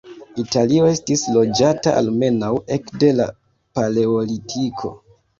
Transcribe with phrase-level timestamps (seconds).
[0.43, 3.27] Italio estis loĝata almenaŭ ekde la
[3.81, 4.93] Paleolitiko.